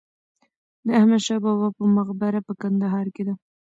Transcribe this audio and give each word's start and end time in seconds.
د 0.85 0.87
احمدشاه 0.99 1.41
بابا 1.43 1.67
په 1.77 1.83
مقبره 1.97 2.39
په 2.47 2.53
کندهار 2.61 3.07
کې 3.15 3.23
ده. 3.27 3.33